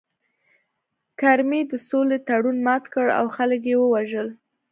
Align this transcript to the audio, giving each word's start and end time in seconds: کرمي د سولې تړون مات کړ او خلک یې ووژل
کرمي 1.19 1.61
د 1.71 1.73
سولې 1.87 2.17
تړون 2.27 2.57
مات 2.65 2.83
کړ 2.93 3.05
او 3.19 3.25
خلک 3.35 3.61
یې 3.69 3.75
ووژل 3.79 4.27